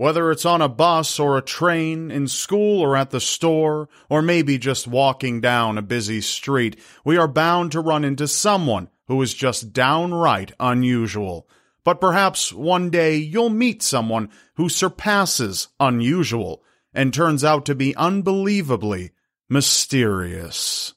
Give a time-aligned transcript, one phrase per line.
[0.00, 4.22] Whether it's on a bus or a train, in school or at the store, or
[4.22, 9.20] maybe just walking down a busy street, we are bound to run into someone who
[9.20, 11.46] is just downright unusual.
[11.84, 16.62] But perhaps one day you'll meet someone who surpasses unusual
[16.94, 19.10] and turns out to be unbelievably
[19.50, 20.94] mysterious.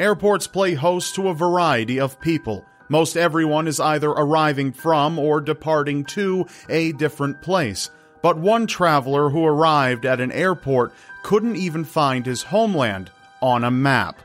[0.00, 2.64] Airports play host to a variety of people.
[2.88, 7.90] Most everyone is either arriving from or departing to a different place.
[8.22, 13.10] But one traveler who arrived at an airport couldn't even find his homeland
[13.42, 14.18] on a map.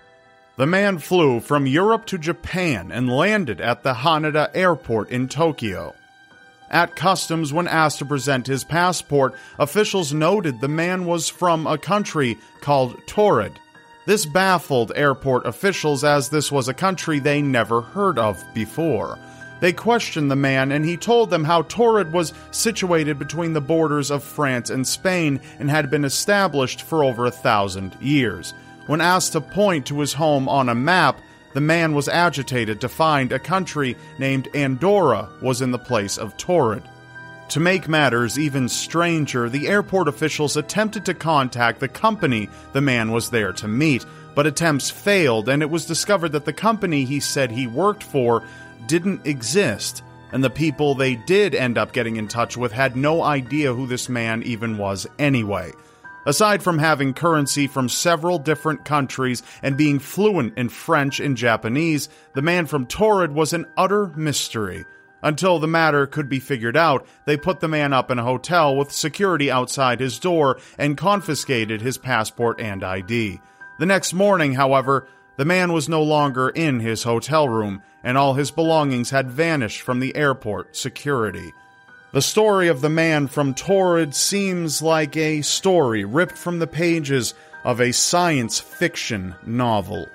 [0.56, 5.94] The man flew from Europe to Japan and landed at the Haneda Airport in Tokyo.
[6.70, 11.78] At customs, when asked to present his passport, officials noted the man was from a
[11.78, 13.60] country called Taured.
[14.06, 19.18] This baffled airport officials as this was a country they never heard of before.
[19.62, 24.12] They questioned the man and he told them how Taured was situated between the borders
[24.12, 28.54] of France and Spain and had been established for over a thousand years.
[28.86, 31.20] When asked to point to his home on a map,
[31.56, 36.38] the man was agitated to find a country named Andorra was in the place of
[36.38, 36.84] Taured.
[37.50, 43.12] To make matters even stranger, the airport officials attempted to contact the company the man
[43.12, 47.20] was there to meet, but attempts failed, and it was discovered that the company he
[47.20, 48.44] said he worked for
[48.88, 53.22] didn't exist, and the people they did end up getting in touch with had no
[53.22, 55.72] idea who this man even was anyway.
[56.26, 62.10] Aside from having currency from several different countries and being fluent in French and Japanese,
[62.34, 64.86] the man from Taured was an utter mystery.
[65.22, 68.76] Until the matter could be figured out, they put the man up in a hotel
[68.76, 73.40] with security outside his door and confiscated his passport and ID.
[73.80, 75.08] The next morning, however,
[75.38, 79.82] the man was no longer in his hotel room, and all his belongings had vanished
[79.82, 81.52] from the airport security.
[82.14, 87.34] The story of the man from Taured seems like a story ripped from the pages
[87.66, 90.08] of a science fiction novel.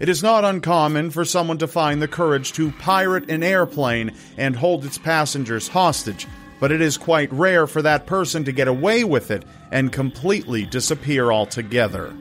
[0.00, 4.56] It is not uncommon for someone to find the courage to pirate an airplane and
[4.56, 6.26] hold its passengers hostage,
[6.58, 10.64] but it is quite rare for that person to get away with it and completely
[10.64, 12.16] disappear altogether.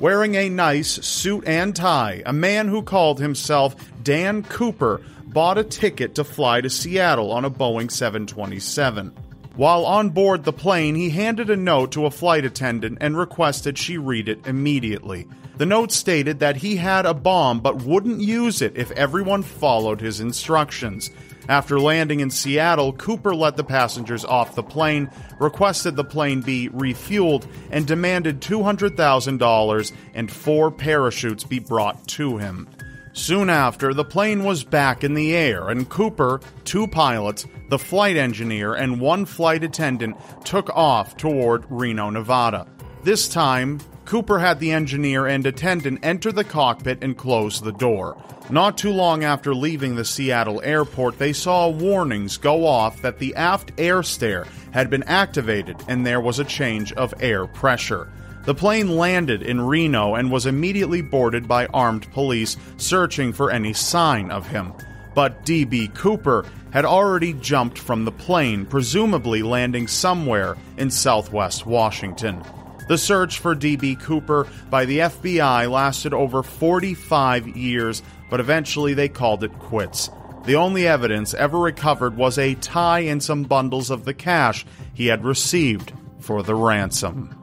[0.00, 5.64] Wearing a nice suit and tie, a man who called himself Dan Cooper bought a
[5.64, 9.14] ticket to fly to Seattle on a Boeing 727.
[9.56, 13.78] While on board the plane, he handed a note to a flight attendant and requested
[13.78, 15.26] she read it immediately.
[15.56, 20.00] The note stated that he had a bomb but wouldn't use it if everyone followed
[20.00, 21.10] his instructions.
[21.48, 26.68] After landing in Seattle, Cooper let the passengers off the plane, requested the plane be
[26.70, 32.68] refueled, and demanded $200,000 and four parachutes be brought to him.
[33.12, 38.16] Soon after, the plane was back in the air, and Cooper, two pilots, the flight
[38.16, 42.66] engineer, and one flight attendant took off toward Reno, Nevada.
[43.02, 48.16] This time, Cooper had the engineer and attendant enter the cockpit and close the door.
[48.50, 53.34] Not too long after leaving the Seattle airport, they saw warnings go off that the
[53.36, 58.10] aft air stair had been activated and there was a change of air pressure.
[58.44, 63.72] The plane landed in Reno and was immediately boarded by armed police searching for any
[63.72, 64.72] sign of him.
[65.14, 65.88] But D.B.
[65.94, 72.42] Cooper had already jumped from the plane, presumably landing somewhere in southwest Washington.
[72.88, 73.96] The search for D.B.
[73.96, 80.10] Cooper by the FBI lasted over 45 years, but eventually they called it quits.
[80.44, 85.06] The only evidence ever recovered was a tie and some bundles of the cash he
[85.06, 87.38] had received for the ransom.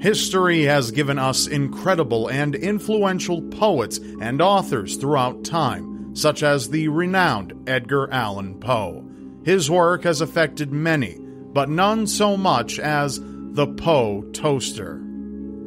[0.00, 6.88] History has given us incredible and influential poets and authors throughout time, such as the
[6.88, 9.04] renowned Edgar Allan Poe.
[9.44, 15.02] His work has affected many, but none so much as the Poe toaster.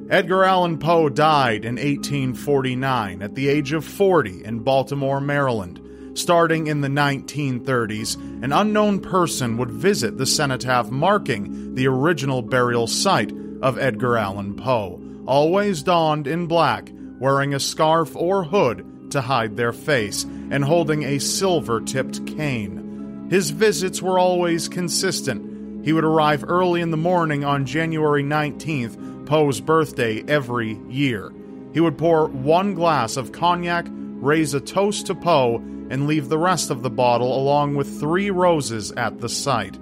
[0.09, 5.79] Edgar Allan Poe died in 1849 at the age of 40 in Baltimore, Maryland.
[6.13, 12.85] Starting in the 1930s, an unknown person would visit the cenotaph marking the original burial
[12.85, 13.31] site
[13.61, 19.57] of Edgar Allan Poe, always donned in black, wearing a scarf or hood to hide
[19.57, 23.27] their face, and holding a silver tipped cane.
[23.29, 25.85] His visits were always consistent.
[25.85, 31.31] He would arrive early in the morning on January 19th, Poe's birthday every year.
[31.73, 35.55] He would pour one glass of cognac, raise a toast to Poe,
[35.89, 39.77] and leave the rest of the bottle along with three roses at the site.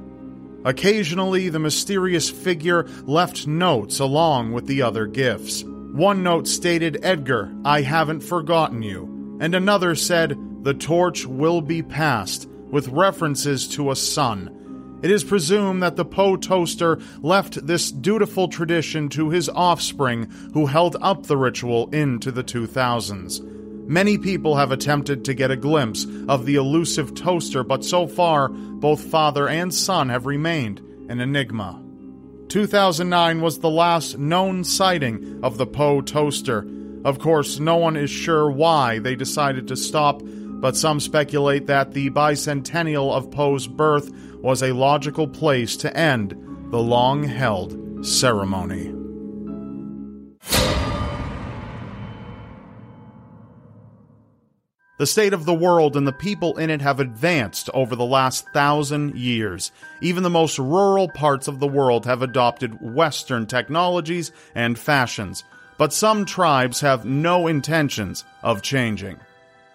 [0.63, 5.63] Occasionally, the mysterious figure left notes along with the other gifts.
[5.63, 9.20] One note stated, Edgar, I haven't forgotten you.
[9.41, 14.99] And another said, The torch will be passed, with references to a son.
[15.01, 20.67] It is presumed that the Poe toaster left this dutiful tradition to his offspring, who
[20.67, 23.41] held up the ritual into the 2000s.
[23.88, 28.47] Many people have attempted to get a glimpse of the elusive toaster, but so far,
[28.47, 30.79] both father and son have remained
[31.09, 31.81] an enigma.
[32.49, 36.67] 2009 was the last known sighting of the Poe toaster.
[37.03, 41.94] Of course, no one is sure why they decided to stop, but some speculate that
[41.94, 44.12] the bicentennial of Poe's birth
[44.42, 46.36] was a logical place to end
[46.69, 48.94] the long held ceremony.
[55.00, 58.45] The state of the world and the people in it have advanced over the last
[58.53, 59.71] thousand years.
[60.00, 65.44] Even the most rural parts of the world have adopted Western technologies and fashions,
[65.81, 69.19] but some tribes have no intentions of changing.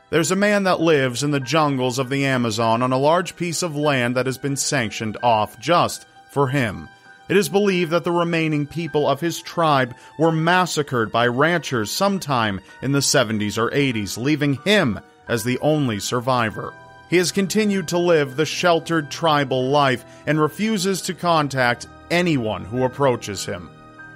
[0.08, 3.60] There's a man that lives in the jungles of the Amazon on a large piece
[3.64, 6.88] of land that has been sanctioned off just for him.
[7.28, 12.60] It is believed that the remaining people of his tribe were massacred by ranchers sometime
[12.82, 16.72] in the 70s or 80s, leaving him as the only survivor.
[17.10, 22.84] He has continued to live the sheltered tribal life and refuses to contact anyone who
[22.84, 23.70] approaches him.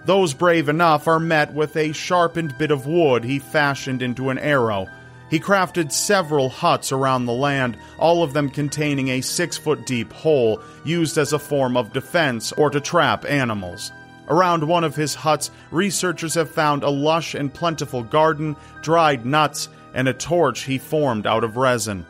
[0.05, 4.38] Those brave enough are met with a sharpened bit of wood he fashioned into an
[4.38, 4.87] arrow.
[5.31, 10.12] He crafted several huts around the land, all of them containing a six foot deep
[10.12, 13.93] hole used as a form of defense or to trap animals.
[14.29, 19.69] Around one of his huts, researchers have found a lush and plentiful garden, dried nuts,
[19.93, 22.06] and a torch he formed out of resin.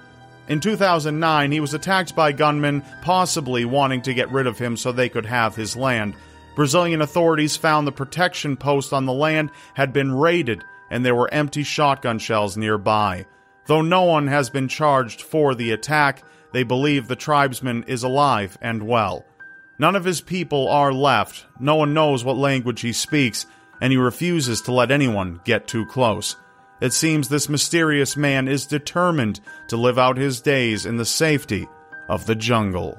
[0.49, 4.93] In 2009, he was attacked by gunmen, possibly wanting to get rid of him so
[4.93, 6.15] they could have his land.
[6.55, 11.33] Brazilian authorities found the protection post on the land had been raided and there were
[11.33, 13.25] empty shotgun shells nearby.
[13.67, 18.59] Though no one has been charged for the attack, they believe the tribesman is alive
[18.61, 19.25] and well.
[19.79, 23.47] None of his people are left, no one knows what language he speaks,
[23.81, 26.37] and he refuses to let anyone get too close.
[26.81, 31.69] It seems this mysterious man is determined to live out his days in the safety
[32.09, 32.99] of the jungle.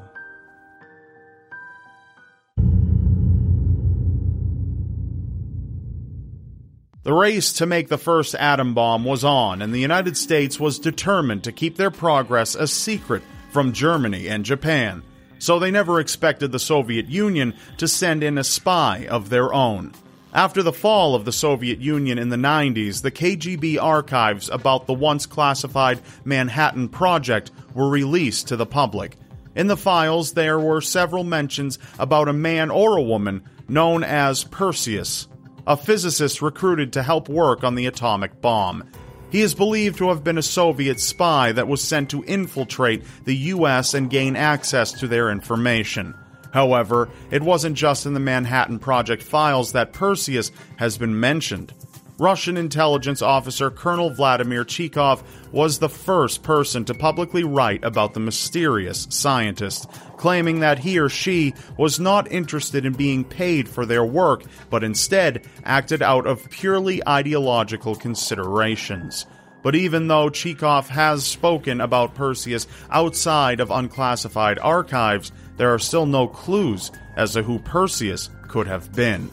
[7.03, 10.77] The race to make the first atom bomb was on, and the United States was
[10.77, 15.01] determined to keep their progress a secret from Germany and Japan.
[15.39, 19.93] So they never expected the Soviet Union to send in a spy of their own.
[20.31, 24.93] After the fall of the Soviet Union in the 90s, the KGB archives about the
[24.93, 29.17] once classified Manhattan Project were released to the public.
[29.55, 34.43] In the files, there were several mentions about a man or a woman known as
[34.43, 35.27] Perseus,
[35.67, 38.83] a physicist recruited to help work on the atomic bomb.
[39.31, 43.35] He is believed to have been a Soviet spy that was sent to infiltrate the
[43.35, 46.13] US and gain access to their information.
[46.53, 51.73] However, it wasn't just in the Manhattan Project files that Perseus has been mentioned.
[52.21, 58.19] Russian intelligence officer Colonel Vladimir Chikov was the first person to publicly write about the
[58.19, 64.05] mysterious scientist, claiming that he or she was not interested in being paid for their
[64.05, 69.25] work, but instead acted out of purely ideological considerations.
[69.63, 76.05] But even though Chikov has spoken about Perseus outside of unclassified archives, there are still
[76.05, 79.31] no clues as to who Perseus could have been.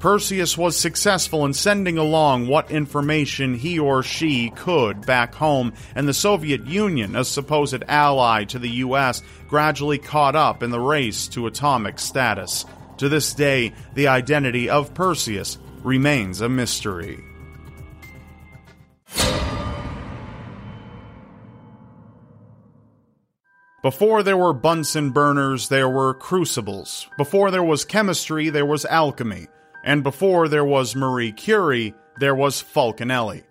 [0.00, 6.08] Perseus was successful in sending along what information he or she could back home, and
[6.08, 11.28] the Soviet Union, a supposed ally to the US, gradually caught up in the race
[11.28, 12.64] to atomic status.
[12.96, 17.22] To this day, the identity of Perseus remains a mystery.
[23.82, 27.06] Before there were Bunsen burners, there were crucibles.
[27.18, 29.48] Before there was chemistry, there was alchemy.
[29.84, 33.44] And before there was Marie Curie, there was Fulcanelli.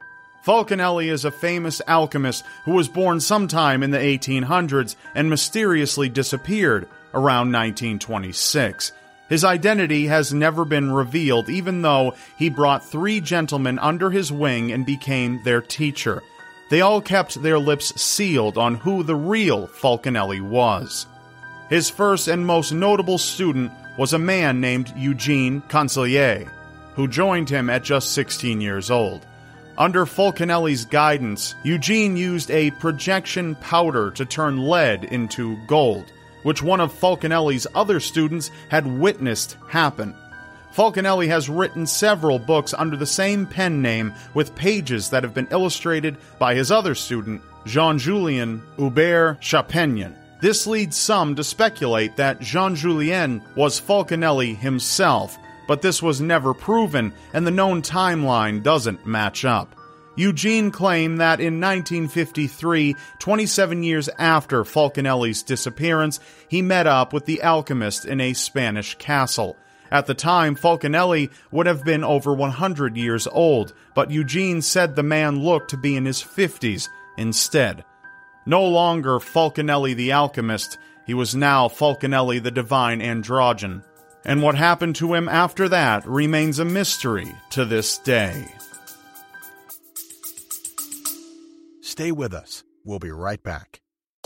[0.46, 6.88] Fulcanelli is a famous alchemist who was born sometime in the 1800s and mysteriously disappeared
[7.14, 8.92] around 1926.
[9.28, 14.72] His identity has never been revealed, even though he brought three gentlemen under his wing
[14.72, 16.24] and became their teacher.
[16.70, 21.06] They all kept their lips sealed on who the real Fulcanelli was.
[21.70, 26.48] His first and most notable student was a man named Eugene Canseliet,
[26.96, 29.26] who joined him at just 16 years old.
[29.78, 36.12] Under Fulcanelli's guidance, Eugene used a projection powder to turn lead into gold,
[36.44, 40.16] which one of Fulcanelli's other students had witnessed happen.
[40.74, 45.48] Fulcanelli has written several books under the same pen name with pages that have been
[45.52, 50.16] illustrated by his other student, Jean Julien Hubert Champagne.
[50.42, 56.54] This leads some to speculate that Jean Julien was Fulcanelli himself, but this was never
[56.54, 59.76] proven and the known timeline doesn't match up.
[60.16, 67.42] Eugene claimed that in 1953, 27 years after Fulcanelli's disappearance, he met up with the
[67.42, 69.56] alchemist in a Spanish castle.
[69.92, 75.04] At the time, Fulcanelli would have been over 100 years old, but Eugene said the
[75.04, 77.84] man looked to be in his 50s instead.
[78.46, 83.84] No longer Fulcanelli the alchemist, he was now Fulcanelli the divine androgyne.
[84.26, 88.46] And what happened to him after that remains a mystery to this day.
[91.82, 92.64] Stay with us.
[92.86, 93.82] We'll be right back.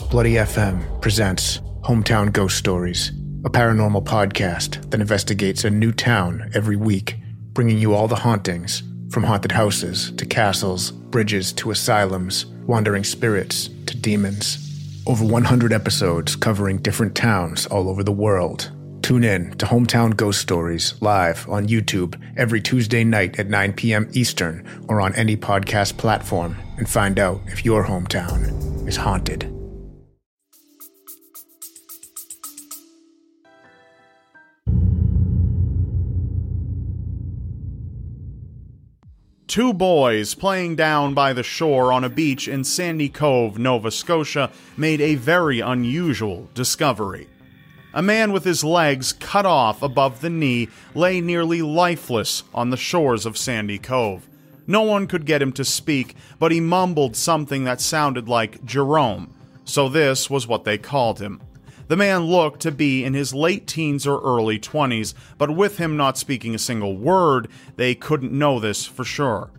[0.09, 3.09] Bloody FM presents Hometown Ghost Stories,
[3.45, 7.17] a paranormal podcast that investigates a new town every week,
[7.53, 13.69] bringing you all the hauntings from haunted houses to castles, bridges to asylums, wandering spirits
[13.85, 14.59] to demons.
[15.05, 18.71] Over 100 episodes covering different towns all over the world.
[19.01, 24.09] Tune in to Hometown Ghost Stories live on YouTube every Tuesday night at 9 p.m.
[24.13, 29.62] Eastern or on any podcast platform and find out if your hometown is haunted.
[39.53, 44.49] Two boys playing down by the shore on a beach in Sandy Cove, Nova Scotia,
[44.75, 47.27] made a very unusual discovery.
[47.93, 52.77] A man with his legs cut off above the knee lay nearly lifeless on the
[52.77, 54.27] shores of Sandy Cove.
[54.65, 59.35] No one could get him to speak, but he mumbled something that sounded like Jerome,
[59.65, 61.39] so this was what they called him.
[61.87, 65.97] The man looked to be in his late teens or early 20s, but with him
[65.97, 69.51] not speaking a single word, they couldn't know this for sure.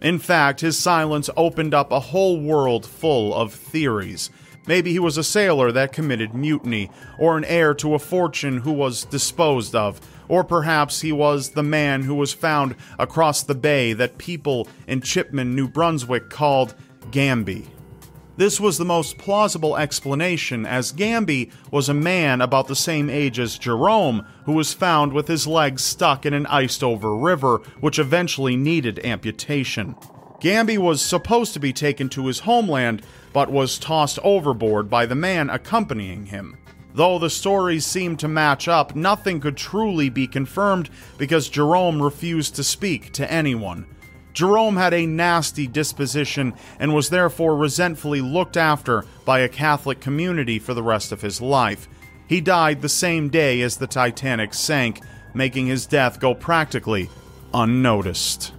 [0.00, 4.30] In fact, his silence opened up a whole world full of theories.
[4.66, 8.72] Maybe he was a sailor that committed mutiny, or an heir to a fortune who
[8.72, 13.92] was disposed of, or perhaps he was the man who was found across the bay
[13.92, 16.74] that people in Chipman, New Brunswick called
[17.10, 17.66] Gamby.
[18.36, 23.38] This was the most plausible explanation, as Gamby was a man about the same age
[23.38, 27.98] as Jerome, who was found with his legs stuck in an iced over river, which
[27.98, 29.94] eventually needed amputation.
[30.40, 33.02] Gamby was supposed to be taken to his homeland,
[33.34, 36.56] but was tossed overboard by the man accompanying him.
[36.94, 42.56] Though the stories seemed to match up, nothing could truly be confirmed because Jerome refused
[42.56, 43.86] to speak to anyone.
[44.32, 50.58] Jerome had a nasty disposition and was therefore resentfully looked after by a Catholic community
[50.58, 51.88] for the rest of his life.
[52.26, 55.00] He died the same day as the Titanic sank,
[55.34, 57.10] making his death go practically
[57.52, 58.52] unnoticed.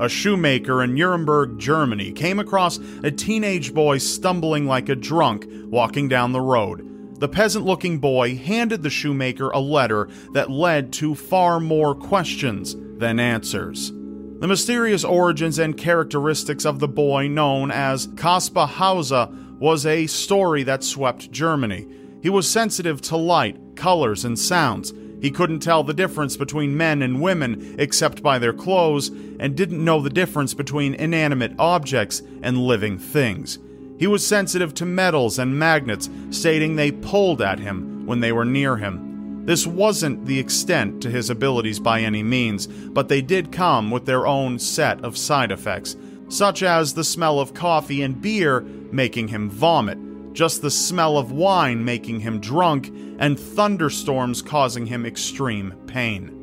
[0.00, 6.08] A shoemaker in Nuremberg, Germany, came across a teenage boy stumbling like a drunk walking
[6.08, 6.97] down the road.
[7.18, 12.76] The peasant looking boy handed the shoemaker a letter that led to far more questions
[12.98, 13.90] than answers.
[13.90, 20.62] The mysterious origins and characteristics of the boy known as Kaspar Hauser was a story
[20.62, 21.88] that swept Germany.
[22.22, 24.92] He was sensitive to light, colors, and sounds.
[25.20, 29.08] He couldn't tell the difference between men and women except by their clothes,
[29.40, 33.58] and didn't know the difference between inanimate objects and living things.
[33.98, 38.44] He was sensitive to metals and magnets, stating they pulled at him when they were
[38.44, 39.44] near him.
[39.44, 44.06] This wasn't the extent to his abilities by any means, but they did come with
[44.06, 45.96] their own set of side effects,
[46.28, 48.60] such as the smell of coffee and beer
[48.92, 49.98] making him vomit,
[50.32, 56.37] just the smell of wine making him drunk, and thunderstorms causing him extreme pain.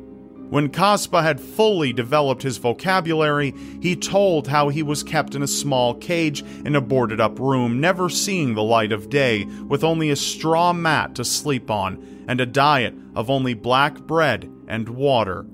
[0.48, 5.48] When Kaspar had fully developed his vocabulary, he told how he was kept in a
[5.48, 10.10] small cage in a boarded up room, never seeing the light of day, with only
[10.10, 15.46] a straw mat to sleep on, and a diet of only black bread and water.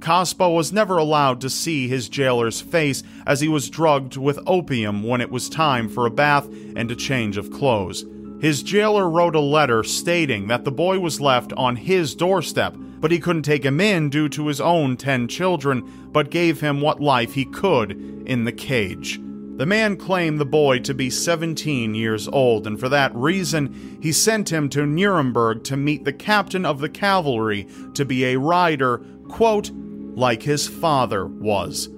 [0.00, 5.02] Kaspar was never allowed to see his jailer's face as he was drugged with opium
[5.02, 8.06] when it was time for a bath and a change of clothes.
[8.40, 13.10] His jailer wrote a letter stating that the boy was left on his doorstep but
[13.10, 17.02] he couldn't take him in due to his own ten children, but gave him what
[17.02, 17.90] life he could
[18.24, 19.20] in the cage.
[19.58, 24.10] The man claimed the boy to be 17 years old, and for that reason, he
[24.10, 29.02] sent him to Nuremberg to meet the captain of the cavalry to be a rider,
[29.28, 31.88] quote, like his father was.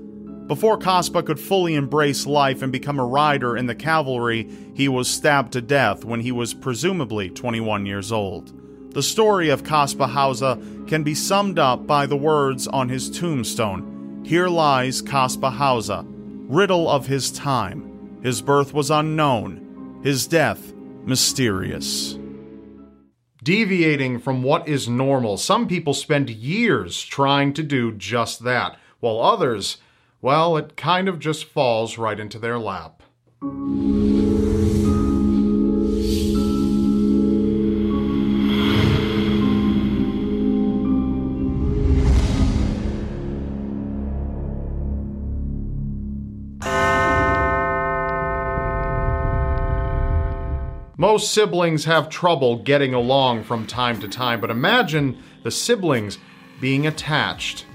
[0.48, 5.06] Before Kaspar could fully embrace life and become a rider in the cavalry, he was
[5.06, 8.55] stabbed to death when he was presumably 21 years old.
[8.96, 14.22] The story of Kaspar Hauser can be summed up by the words on his tombstone
[14.24, 18.18] Here lies Kaspar Hauser, riddle of his time.
[18.22, 20.72] His birth was unknown, his death
[21.04, 22.18] mysterious.
[23.42, 29.20] Deviating from what is normal, some people spend years trying to do just that, while
[29.20, 29.76] others,
[30.22, 33.02] well, it kind of just falls right into their lap.
[51.18, 56.18] Siblings have trouble getting along from time to time, but imagine the siblings
[56.60, 57.66] being attached.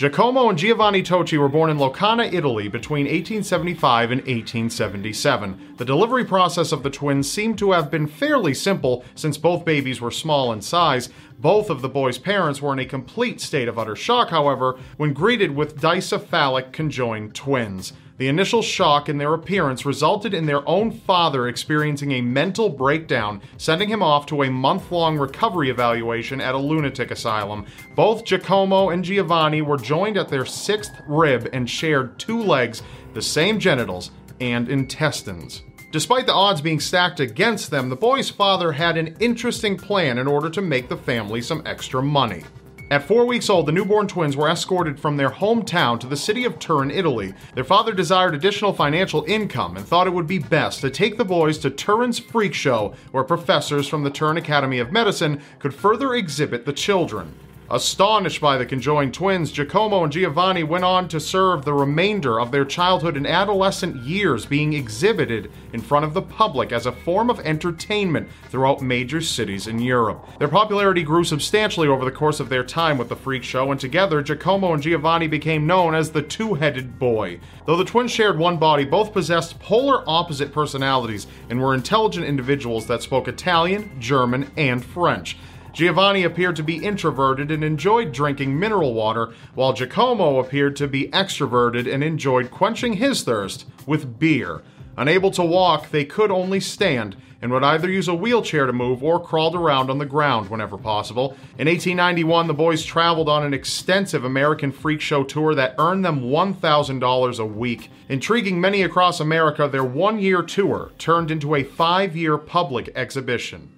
[0.00, 5.74] Giacomo and Giovanni Tocci were born in Locana, Italy between 1875 and 1877.
[5.76, 10.00] The delivery process of the twins seemed to have been fairly simple since both babies
[10.00, 11.10] were small in size.
[11.38, 15.12] Both of the boys' parents were in a complete state of utter shock, however, when
[15.12, 17.92] greeted with dicephalic conjoined twins.
[18.20, 23.40] The initial shock in their appearance resulted in their own father experiencing a mental breakdown,
[23.56, 27.64] sending him off to a month long recovery evaluation at a lunatic asylum.
[27.96, 32.82] Both Giacomo and Giovanni were joined at their sixth rib and shared two legs,
[33.14, 35.62] the same genitals, and intestines.
[35.90, 40.26] Despite the odds being stacked against them, the boy's father had an interesting plan in
[40.26, 42.44] order to make the family some extra money.
[42.92, 46.44] At four weeks old, the newborn twins were escorted from their hometown to the city
[46.44, 47.34] of Turin, Italy.
[47.54, 51.24] Their father desired additional financial income and thought it would be best to take the
[51.24, 56.14] boys to Turin's Freak Show, where professors from the Turin Academy of Medicine could further
[56.14, 57.32] exhibit the children.
[57.72, 62.50] Astonished by the conjoined twins, Giacomo and Giovanni went on to serve the remainder of
[62.50, 67.30] their childhood and adolescent years being exhibited in front of the public as a form
[67.30, 70.26] of entertainment throughout major cities in Europe.
[70.40, 73.78] Their popularity grew substantially over the course of their time with the freak show, and
[73.78, 77.38] together Giacomo and Giovanni became known as the two headed boy.
[77.66, 82.88] Though the twins shared one body, both possessed polar opposite personalities and were intelligent individuals
[82.88, 85.36] that spoke Italian, German, and French.
[85.80, 91.08] Giovanni appeared to be introverted and enjoyed drinking mineral water, while Giacomo appeared to be
[91.08, 94.60] extroverted and enjoyed quenching his thirst with beer.
[94.98, 99.02] Unable to walk, they could only stand and would either use a wheelchair to move
[99.02, 101.30] or crawled around on the ground whenever possible.
[101.56, 106.24] In 1891, the boys traveled on an extensive American freak show tour that earned them
[106.24, 107.90] $1,000 a week.
[108.10, 113.72] Intriguing many across America, their one year tour turned into a five year public exhibition.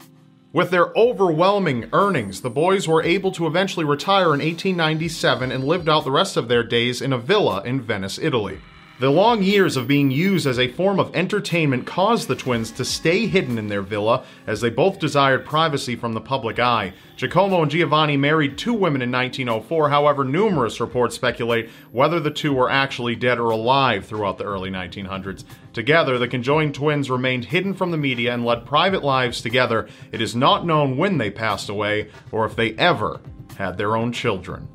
[0.55, 5.89] With their overwhelming earnings, the boys were able to eventually retire in 1897 and lived
[5.89, 8.61] out the rest of their days in a villa in Venice, Italy.
[9.01, 12.85] The long years of being used as a form of entertainment caused the twins to
[12.85, 16.93] stay hidden in their villa as they both desired privacy from the public eye.
[17.17, 22.53] Giacomo and Giovanni married two women in 1904, however, numerous reports speculate whether the two
[22.53, 25.45] were actually dead or alive throughout the early 1900s.
[25.73, 29.89] Together, the conjoined twins remained hidden from the media and led private lives together.
[30.13, 33.21] It is not known when they passed away or if they ever
[33.57, 34.69] had their own children.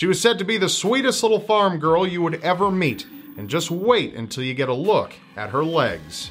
[0.00, 3.50] She was said to be the sweetest little farm girl you would ever meet, and
[3.50, 6.30] just wait until you get a look at her legs.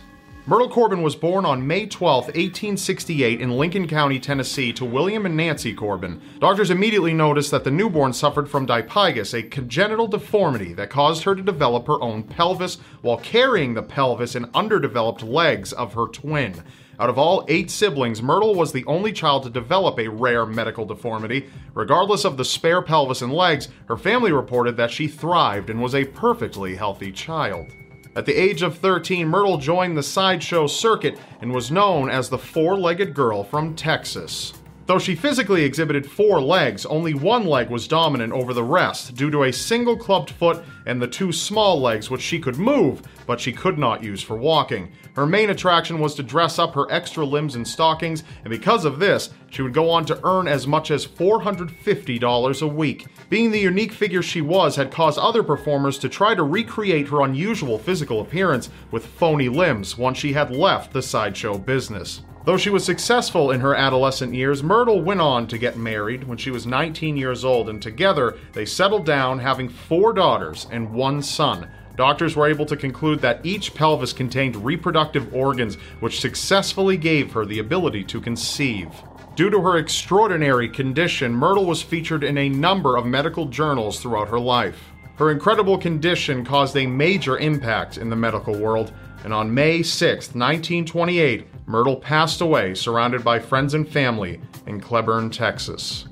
[0.49, 5.38] Myrtle Corbin was born on May 12, 1868, in Lincoln County, Tennessee, to William and
[5.38, 6.19] Nancy Corbin.
[6.39, 11.35] Doctors immediately noticed that the newborn suffered from dipygus, a congenital deformity that caused her
[11.35, 16.63] to develop her own pelvis while carrying the pelvis and underdeveloped legs of her twin.
[16.99, 20.83] Out of all eight siblings, Myrtle was the only child to develop a rare medical
[20.83, 21.47] deformity.
[21.75, 25.93] Regardless of the spare pelvis and legs, her family reported that she thrived and was
[25.93, 27.67] a perfectly healthy child.
[28.19, 32.38] At the age of 13, Myrtle joined the sideshow circuit and was known as the
[32.38, 34.59] four legged girl from Texas.
[34.89, 39.30] Though she physically exhibited four legs, only one leg was dominant over the rest due
[39.30, 43.39] to a single clubbed foot and the two small legs which she could move, but
[43.39, 44.91] she could not use for walking.
[45.15, 48.97] Her main attraction was to dress up her extra limbs in stockings, and because of
[48.97, 53.06] this, she would go on to earn as much as $450 a week.
[53.30, 57.21] Being the unique figure she was had caused other performers to try to recreate her
[57.21, 62.23] unusual physical appearance with phony limbs once she had left the sideshow business.
[62.49, 66.39] Though she was successful in her adolescent years, Myrtle went on to get married when
[66.39, 71.21] she was 19 years old, and together they settled down, having four daughters and one
[71.21, 71.69] son.
[71.95, 77.45] Doctors were able to conclude that each pelvis contained reproductive organs, which successfully gave her
[77.45, 78.89] the ability to conceive.
[79.35, 84.29] Due to her extraordinary condition, Myrtle was featured in a number of medical journals throughout
[84.29, 84.89] her life.
[85.17, 88.91] Her incredible condition caused a major impact in the medical world,
[89.23, 95.29] and on May 6, 1928, Myrtle passed away surrounded by friends and family in Cleburne,
[95.29, 96.05] Texas.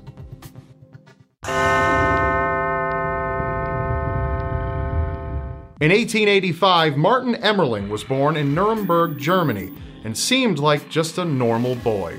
[5.80, 9.72] In 1885, Martin Emmerling was born in Nuremberg, Germany,
[10.04, 12.18] and seemed like just a normal boy.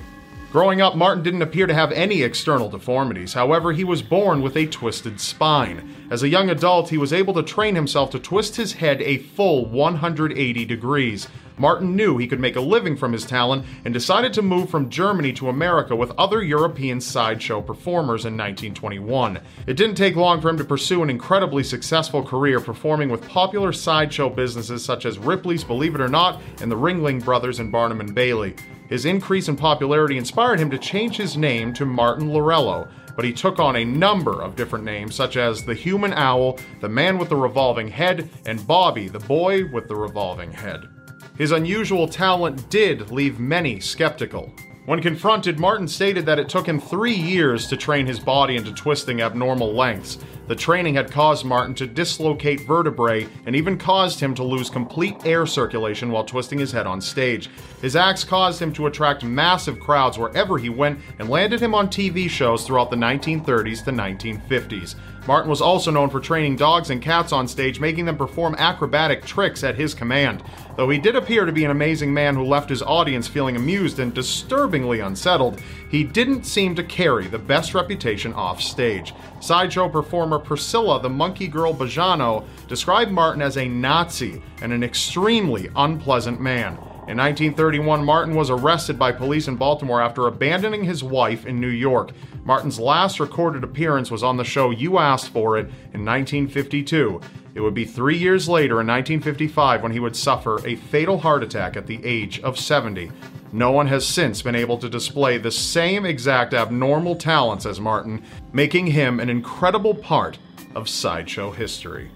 [0.51, 3.33] Growing up, Martin didn't appear to have any external deformities.
[3.33, 5.95] However, he was born with a twisted spine.
[6.09, 9.19] As a young adult, he was able to train himself to twist his head a
[9.19, 11.27] full 180 degrees.
[11.55, 14.89] Martin knew he could make a living from his talent and decided to move from
[14.89, 19.39] Germany to America with other European sideshow performers in 1921.
[19.67, 23.71] It didn't take long for him to pursue an incredibly successful career performing with popular
[23.71, 27.99] sideshow businesses such as Ripley's Believe It or Not and the Ringling Brothers and Barnum
[27.99, 28.55] and Bailey.
[28.89, 33.31] His increase in popularity inspired him to change his name to Martin Laurello, but he
[33.31, 37.29] took on a number of different names, such as the Human Owl, the Man with
[37.29, 40.89] the Revolving Head, and Bobby, the Boy with the Revolving Head.
[41.37, 44.51] His unusual talent did leave many skeptical.
[44.85, 48.73] When confronted, Martin stated that it took him three years to train his body into
[48.73, 50.17] twisting abnormal lengths.
[50.47, 55.15] The training had caused Martin to dislocate vertebrae and even caused him to lose complete
[55.25, 57.51] air circulation while twisting his head on stage.
[57.83, 61.87] His acts caused him to attract massive crowds wherever he went and landed him on
[61.87, 64.95] TV shows throughout the 1930s to 1950s.
[65.29, 69.23] Martin was also known for training dogs and cats on stage, making them perform acrobatic
[69.23, 70.41] tricks at his command.
[70.75, 73.99] Though he did appear to be an amazing man who left his audience feeling amused
[73.99, 75.61] and disturbingly unsettled,
[75.91, 79.13] he didn't seem to carry the best reputation off stage.
[79.39, 85.69] Sideshow performer Priscilla the Monkey Girl Bejano described Martin as a Nazi and an extremely
[85.75, 86.75] unpleasant man.
[87.09, 91.69] In 1931, Martin was arrested by police in Baltimore after abandoning his wife in New
[91.69, 92.11] York.
[92.43, 97.19] Martin's last recorded appearance was on the show You Asked For It in 1952.
[97.55, 101.41] It would be three years later, in 1955, when he would suffer a fatal heart
[101.41, 103.11] attack at the age of 70.
[103.51, 108.23] No one has since been able to display the same exact abnormal talents as Martin,
[108.53, 110.37] making him an incredible part
[110.75, 112.11] of sideshow history.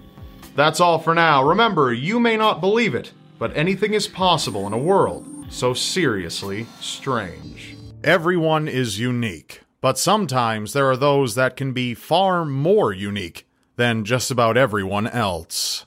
[0.54, 1.42] That's all for now.
[1.42, 6.66] Remember, you may not believe it, but anything is possible in a world so seriously
[6.80, 7.76] strange.
[8.02, 14.04] Everyone is unique, but sometimes there are those that can be far more unique than
[14.04, 15.86] just about everyone else.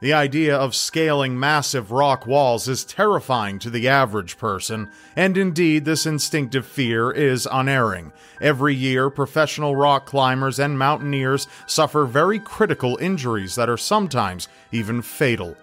[0.00, 5.84] The idea of scaling massive rock walls is terrifying to the average person, and indeed,
[5.84, 8.12] this instinctive fear is unerring.
[8.40, 15.02] Every year, professional rock climbers and mountaineers suffer very critical injuries that are sometimes even
[15.02, 15.54] fatal.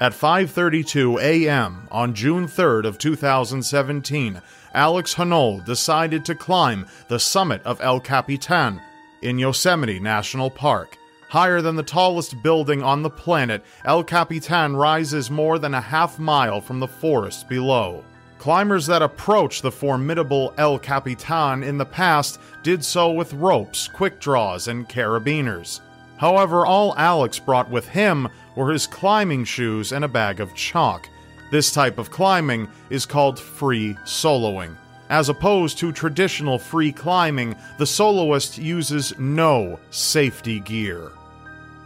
[0.00, 1.86] At 5:32 a.m.
[1.90, 4.40] on June 3rd of 2017,
[4.72, 8.80] Alex Honnold decided to climb the summit of El Capitan
[9.20, 10.96] in Yosemite National Park.
[11.32, 16.18] Higher than the tallest building on the planet, El Capitan rises more than a half
[16.18, 18.04] mile from the forest below.
[18.36, 24.20] Climbers that approached the formidable El Capitan in the past did so with ropes, quick
[24.20, 25.80] draws, and carabiners.
[26.18, 31.08] However, all Alex brought with him were his climbing shoes and a bag of chalk.
[31.50, 34.76] This type of climbing is called free soloing.
[35.08, 41.10] As opposed to traditional free climbing, the soloist uses no safety gear.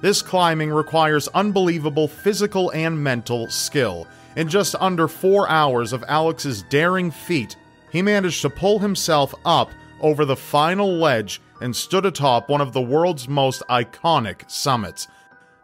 [0.02, 4.06] This climbing requires unbelievable physical and mental skill.
[4.36, 7.56] In just under four hours of Alex's daring feat,
[7.90, 12.74] he managed to pull himself up over the final ledge and stood atop one of
[12.74, 15.08] the world's most iconic summits.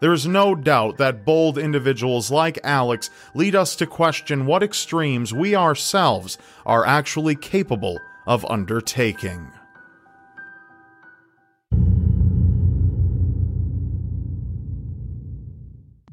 [0.01, 5.33] There is no doubt that bold individuals like Alex lead us to question what extremes
[5.35, 9.53] we ourselves are actually capable of undertaking.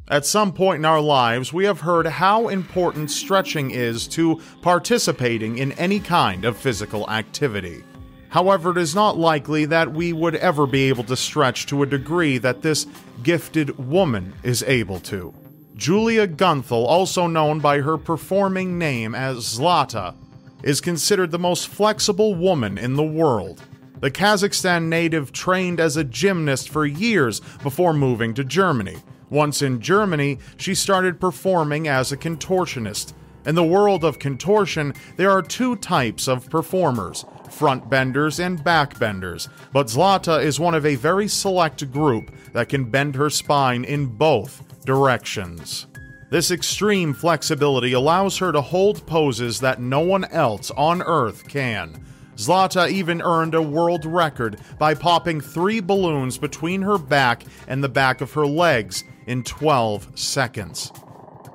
[0.10, 5.60] At some point in our lives, we have heard how important stretching is to participating
[5.60, 7.84] in any kind of physical activity.
[8.30, 11.88] However, it is not likely that we would ever be able to stretch to a
[11.88, 12.88] degree that this
[13.22, 15.32] gifted woman is able to.
[15.76, 20.16] Julia Günthel, also known by her performing name as Zlata,
[20.64, 23.62] is considered the most flexible woman in the world.
[24.00, 28.98] The Kazakhstan native trained as a gymnast for years before moving to Germany.
[29.30, 33.14] Once in Germany, she started performing as a contortionist.
[33.46, 39.00] In the world of contortion, there are two types of performers front benders and back
[39.00, 43.84] benders, but Zlata is one of a very select group that can bend her spine
[43.84, 45.88] in both directions.
[46.30, 52.06] This extreme flexibility allows her to hold poses that no one else on Earth can.
[52.40, 57.90] Zlata even earned a world record by popping three balloons between her back and the
[57.90, 60.94] back of her legs in 12 seconds.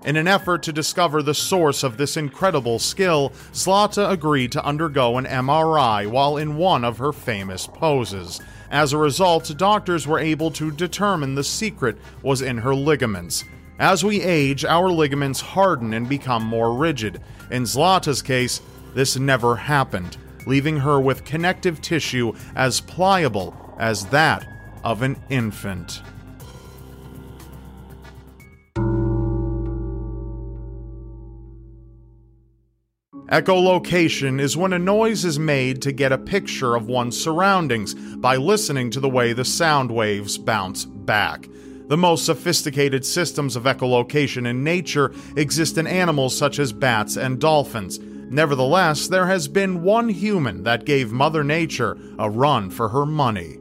[0.05, 5.16] In an effort to discover the source of this incredible skill, Zlata agreed to undergo
[5.16, 8.42] an MRI while in one of her famous poses.
[8.70, 13.42] As a result, doctors were able to determine the secret was in her ligaments.
[13.79, 17.23] As we age, our ligaments harden and become more rigid.
[17.51, 18.61] In Zlata's case,
[18.94, 24.46] this never happened, leaving her with connective tissue as pliable as that
[24.83, 26.02] of an infant.
[33.28, 38.37] Echolocation is when a noise is made to get a picture of one's surroundings by
[38.37, 41.48] listening to the way the sound waves bounce back.
[41.88, 47.40] The most sophisticated systems of echolocation in nature exist in animals such as bats and
[47.40, 47.98] dolphins.
[48.30, 53.58] Nevertheless, there has been one human that gave Mother Nature a run for her money.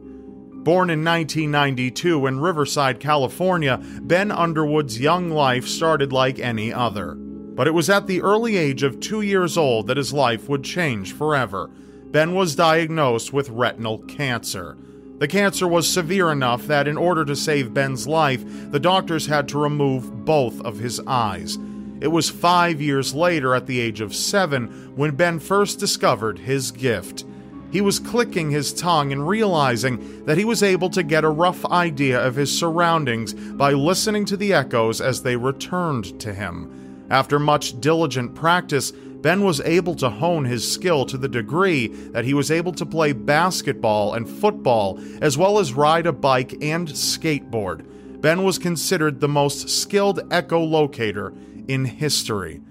[0.64, 7.16] Born in 1992 in Riverside, California, Ben Underwood's young life started like any other.
[7.16, 10.64] But it was at the early age of two years old that his life would
[10.64, 11.70] change forever.
[12.06, 14.78] Ben was diagnosed with retinal cancer.
[15.20, 19.48] The cancer was severe enough that, in order to save Ben's life, the doctors had
[19.50, 21.58] to remove both of his eyes.
[22.04, 26.70] It was five years later, at the age of seven, when Ben first discovered his
[26.70, 27.24] gift.
[27.72, 31.66] He was clicking his tongue and realizing that he was able to get a rough
[31.68, 37.06] idea of his surroundings by listening to the echoes as they returned to him.
[37.10, 42.26] After much diligent practice, Ben was able to hone his skill to the degree that
[42.26, 46.90] he was able to play basketball and football, as well as ride a bike and
[46.90, 47.86] skateboard.
[48.20, 51.34] Ben was considered the most skilled echolocator
[51.68, 52.62] in history.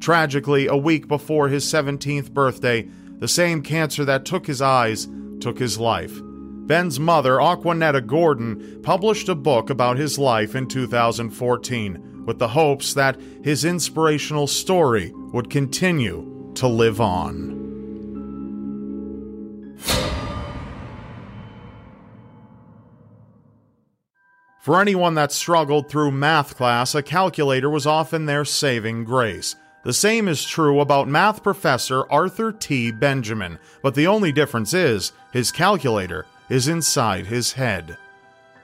[0.00, 5.08] Tragically, a week before his 17th birthday, the same cancer that took his eyes
[5.40, 6.20] took his life.
[6.66, 12.94] Ben's mother, Aquanetta Gordon, published a book about his life in 2014 with the hopes
[12.94, 17.53] that his inspirational story would continue to live on.
[24.64, 29.56] For anyone that struggled through math class, a calculator was often their saving grace.
[29.82, 32.90] The same is true about math professor Arthur T.
[32.90, 37.98] Benjamin, but the only difference is his calculator is inside his head.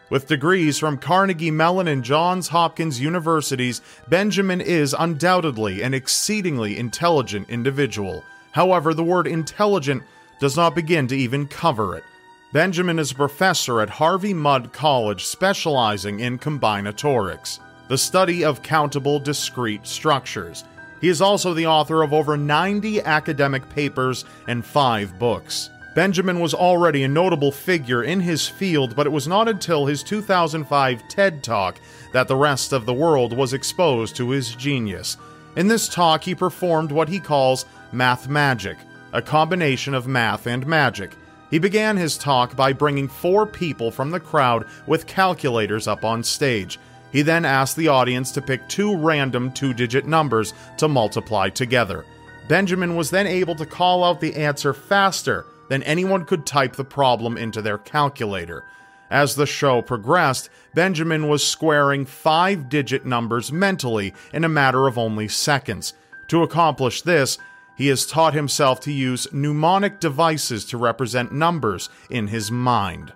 [0.08, 7.50] With degrees from Carnegie Mellon and Johns Hopkins Universities, Benjamin is undoubtedly an exceedingly intelligent
[7.50, 8.24] individual.
[8.52, 10.02] However, the word intelligent
[10.38, 12.04] does not begin to even cover it.
[12.52, 19.20] Benjamin is a professor at Harvey Mudd College specializing in combinatorics, the study of countable
[19.20, 20.64] discrete structures.
[21.00, 25.70] He is also the author of over 90 academic papers and five books.
[25.94, 30.02] Benjamin was already a notable figure in his field, but it was not until his
[30.02, 31.80] 2005 TED Talk
[32.12, 35.18] that the rest of the world was exposed to his genius.
[35.54, 38.78] In this talk, he performed what he calls math magic,
[39.12, 41.12] a combination of math and magic.
[41.50, 46.22] He began his talk by bringing four people from the crowd with calculators up on
[46.22, 46.78] stage.
[47.10, 52.04] He then asked the audience to pick two random two digit numbers to multiply together.
[52.48, 56.84] Benjamin was then able to call out the answer faster than anyone could type the
[56.84, 58.64] problem into their calculator.
[59.10, 64.98] As the show progressed, Benjamin was squaring five digit numbers mentally in a matter of
[64.98, 65.94] only seconds.
[66.28, 67.38] To accomplish this,
[67.80, 73.10] he has taught himself to use mnemonic devices to represent numbers in his mind.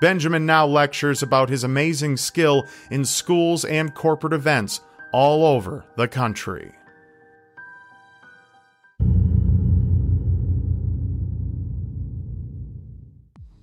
[0.00, 6.06] Benjamin now lectures about his amazing skill in schools and corporate events all over the
[6.06, 6.70] country.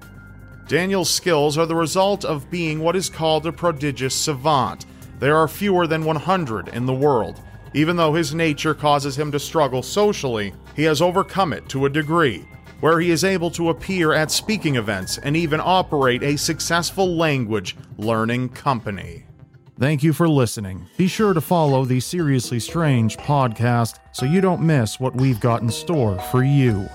[0.69, 4.87] Daniel's skills are the result of being what is called a prodigious savant.
[5.19, 7.43] There are fewer than 100 in the world.
[7.73, 11.91] Even though his nature causes him to struggle socially, he has overcome it to a
[11.91, 12.45] degree,
[12.81, 17.77] where he is able to appear at speaking events and even operate a successful language
[17.97, 19.25] learning company.
[19.79, 20.87] Thank you for listening.
[20.99, 25.63] Be sure to follow the Seriously Strange podcast so you don't miss what we've got
[25.63, 26.87] in store for you.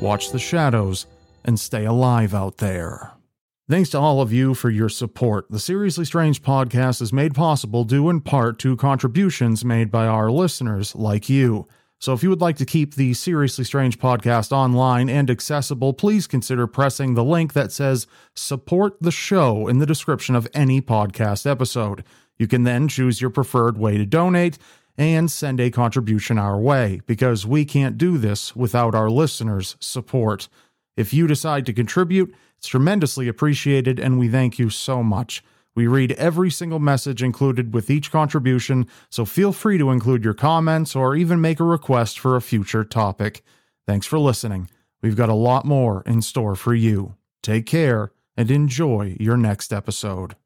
[0.00, 1.06] Watch the shadows
[1.44, 3.11] and stay alive out there.
[3.72, 5.46] Thanks to all of you for your support.
[5.48, 10.30] The Seriously Strange podcast is made possible due in part to contributions made by our
[10.30, 11.66] listeners like you.
[11.98, 16.26] So if you would like to keep the Seriously Strange podcast online and accessible, please
[16.26, 21.50] consider pressing the link that says support the show in the description of any podcast
[21.50, 22.04] episode.
[22.36, 24.58] You can then choose your preferred way to donate
[24.98, 30.50] and send a contribution our way because we can't do this without our listeners' support.
[30.94, 35.42] If you decide to contribute, it's tremendously appreciated and we thank you so much.
[35.74, 40.32] We read every single message included with each contribution, so feel free to include your
[40.32, 43.42] comments or even make a request for a future topic.
[43.84, 44.70] Thanks for listening.
[45.02, 47.16] We've got a lot more in store for you.
[47.42, 50.36] Take care and enjoy your next episode.